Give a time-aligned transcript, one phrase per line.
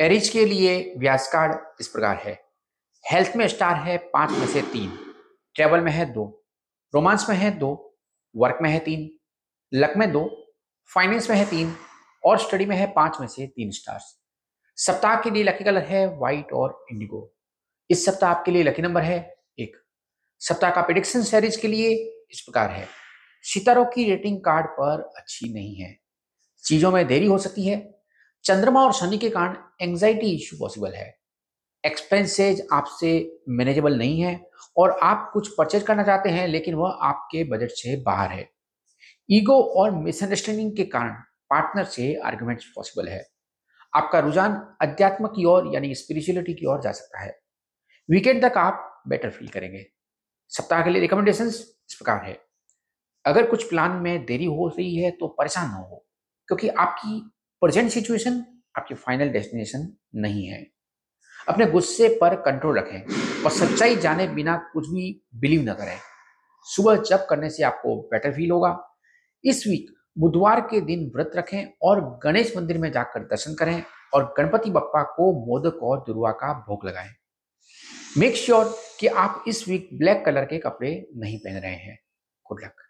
[0.00, 2.44] एरिज के लिए व्यास कार्ड इस प्रकार है।
[3.12, 4.98] हेल्थ में स्टार है पाँच में से तीन,
[5.54, 6.44] ट्रेवल में है दो,
[6.94, 7.98] रोमांस में है दो,
[8.36, 9.18] वर्क में है तीन,
[9.74, 10.54] लक में दो,
[10.94, 11.74] फाइनेंस में है तीन
[12.24, 14.18] और स्टडी में है पाँच में से तीन स्टार्स।
[14.76, 17.34] सप्ताह के लिए लकी कलर है व्हाइट और इंडिगो।
[17.90, 19.76] इस सप्ताह आपके लिए लकी नंबर है एक।
[20.38, 21.90] सप्ताह का प्रिडिक्शन सीरीज़ के लिए
[22.30, 22.88] इस प्रकार है।
[23.42, 25.98] सितारों की रेटिंग कार्ड पर अच्छी नहीं है।
[26.64, 27.97] चीज़ों में देरी हो सकती है।
[28.44, 31.12] चंद्रमा और शनि के कारण एंजाइटी इश्यू पॉसिबल है।
[31.84, 33.10] एक्सपेंसेज आपसे
[33.48, 34.40] मैनेजेबल नहीं है
[34.76, 38.48] और आप कुछ परचेज करना चाहते हैं, लेकिन वह आपके बजट से बाहर है।
[39.28, 41.14] ईगो और मिसअंडरस्टैंडिंग के कारण
[41.50, 43.24] पार्टनर से आर्ग्यूमेंट्स पॉसिबल है।
[43.92, 47.38] आपका रुझान अध्यात्म की ओर, यानी स्पिरिचुअलिटी की ओर जा सकता है।
[48.08, 49.86] वीकेंड तक आप बेटर फील करेंगे।
[50.52, 52.38] सप्ताह के लिए रिकमेंडेशन इस प्रकार है।
[53.24, 56.06] अगर कुछ प्लान में देरी हो रही है तो परेशान ना हो,
[56.48, 57.20] क्योंकि आपकी
[57.62, 58.44] प्रेजेंट सिचुएशन
[58.76, 60.66] आपकी फाइनल डेस्टिनेशन नहीं है।
[61.48, 63.00] अपने गुस्से पर कंट्रोल रखें
[63.44, 65.98] और सच्चाई जाने बिना कुछ भी बिलीव न करें।
[66.64, 68.94] सुबह जब करने से आपको बेटर फील होगा।
[69.44, 73.82] इस वीक बुधवार के दिन व्रत रखें और गणेश मंदिर में जाकर दर्शन करें
[74.14, 77.10] और गणपति बप्पा को मोदक और दुर्वा का भोग लगाएँ।
[78.18, 81.98] मेक श्योर sure कि आप इस वीक ब्लैक कलर के कपड़े नहीं पहन रहे हैं।
[82.48, 82.87] Good luck